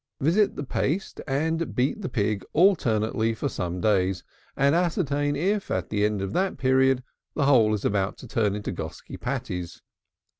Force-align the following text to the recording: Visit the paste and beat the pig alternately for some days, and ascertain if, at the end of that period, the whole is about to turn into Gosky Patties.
Visit 0.19 0.55
the 0.55 0.63
paste 0.63 1.21
and 1.27 1.75
beat 1.75 2.01
the 2.01 2.09
pig 2.09 2.43
alternately 2.53 3.35
for 3.35 3.47
some 3.47 3.79
days, 3.79 4.23
and 4.57 4.73
ascertain 4.73 5.35
if, 5.35 5.69
at 5.69 5.89
the 5.91 6.03
end 6.05 6.23
of 6.23 6.33
that 6.33 6.57
period, 6.57 7.03
the 7.35 7.45
whole 7.45 7.71
is 7.75 7.85
about 7.85 8.17
to 8.17 8.27
turn 8.27 8.55
into 8.55 8.71
Gosky 8.71 9.17
Patties. 9.17 9.83